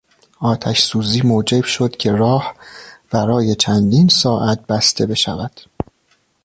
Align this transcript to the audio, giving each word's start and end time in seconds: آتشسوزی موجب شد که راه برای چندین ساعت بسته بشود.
آتشسوزی 0.39 1.21
موجب 1.21 1.63
شد 1.63 1.91
که 1.97 2.11
راه 2.11 2.55
برای 3.11 3.55
چندین 3.55 4.07
ساعت 4.07 4.67
بسته 4.67 5.05
بشود. 5.05 5.61